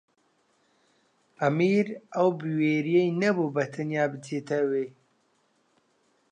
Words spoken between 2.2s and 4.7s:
بوێرییەی نەبوو بەتەنیا بچێتە